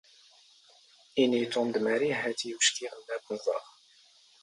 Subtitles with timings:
[1.21, 3.59] ⵉⵏⵉ ⵉ ⵜⵓⵎ ⴷ ⵎⴰⵔⵉ ⵀⴰⵜ ⵉ ⵓⵛⴽⵉⵖ ⵏⵏ ⴰⴷ ⵜⵏ ⵥⵕⵖ.